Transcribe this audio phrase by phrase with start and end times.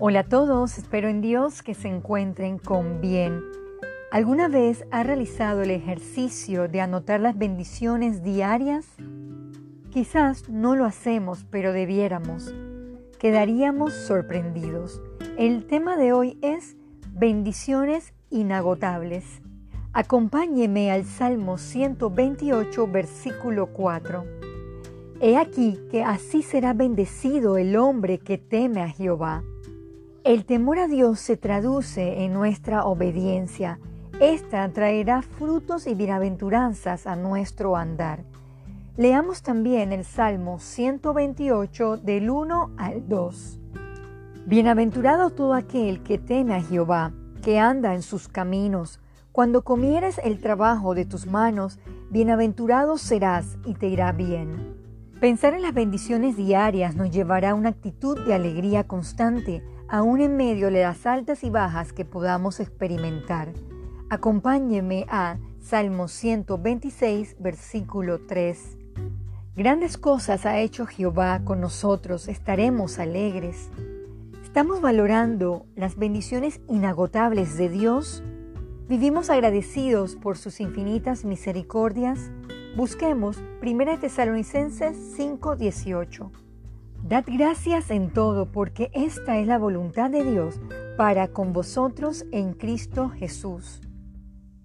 [0.00, 3.40] Hola a todos, espero en Dios que se encuentren con bien.
[4.10, 8.86] ¿Alguna vez ha realizado el ejercicio de anotar las bendiciones diarias?
[9.90, 12.52] Quizás no lo hacemos, pero debiéramos.
[13.20, 15.00] Quedaríamos sorprendidos.
[15.38, 16.76] El tema de hoy es
[17.12, 19.24] bendiciones inagotables.
[19.92, 24.24] Acompáñeme al Salmo 128, versículo 4.
[25.20, 29.44] He aquí que así será bendecido el hombre que teme a Jehová.
[30.24, 33.78] El temor a Dios se traduce en nuestra obediencia.
[34.20, 38.24] Esta traerá frutos y bienaventuranzas a nuestro andar.
[38.96, 43.60] Leamos también el Salmo 128 del 1 al 2.
[44.46, 47.12] Bienaventurado todo aquel que teme a Jehová,
[47.42, 49.00] que anda en sus caminos.
[49.30, 54.74] Cuando comieres el trabajo de tus manos, bienaventurado serás y te irá bien.
[55.20, 60.36] Pensar en las bendiciones diarias nos llevará a una actitud de alegría constante aún en
[60.36, 63.52] medio de las altas y bajas que podamos experimentar.
[64.10, 68.78] Acompáñeme a Salmo 126, versículo 3.
[69.56, 73.70] Grandes cosas ha hecho Jehová con nosotros, estaremos alegres.
[74.42, 78.22] ¿Estamos valorando las bendiciones inagotables de Dios?
[78.88, 82.30] ¿Vivimos agradecidos por sus infinitas misericordias?
[82.76, 86.43] Busquemos 1 Tesalonicenses 5:18.
[87.06, 90.58] Dad gracias en todo, porque esta es la voluntad de Dios
[90.96, 93.82] para con vosotros en Cristo Jesús.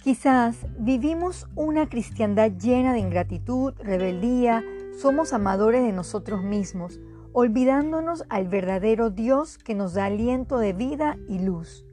[0.00, 4.62] Quizás vivimos una cristiandad llena de ingratitud, rebeldía,
[4.96, 7.00] somos amadores de nosotros mismos,
[7.32, 11.84] olvidándonos al verdadero Dios que nos da aliento de vida y luz.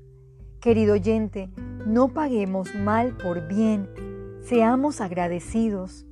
[0.62, 1.50] Querido oyente,
[1.88, 3.90] no paguemos mal por bien,
[4.42, 6.07] seamos agradecidos.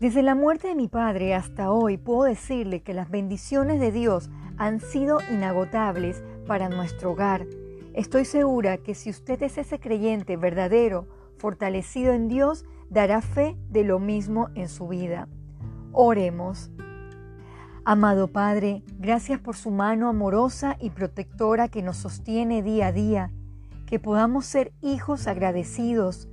[0.00, 4.30] Desde la muerte de mi padre hasta hoy puedo decirle que las bendiciones de Dios
[4.56, 7.46] han sido inagotables para nuestro hogar.
[7.92, 13.84] Estoy segura que si usted es ese creyente verdadero, fortalecido en Dios, dará fe de
[13.84, 15.28] lo mismo en su vida.
[15.92, 16.70] Oremos.
[17.84, 23.32] Amado Padre, gracias por su mano amorosa y protectora que nos sostiene día a día,
[23.84, 26.30] que podamos ser hijos agradecidos,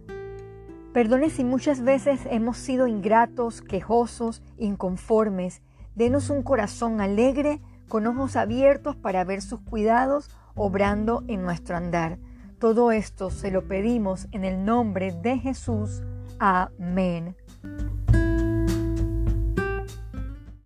[0.94, 5.62] Perdone si muchas veces hemos sido ingratos, quejosos, inconformes.
[5.96, 12.20] Denos un corazón alegre, con ojos abiertos para ver sus cuidados obrando en nuestro andar.
[12.60, 16.02] Todo esto se lo pedimos en el nombre de Jesús.
[16.40, 17.36] Amén.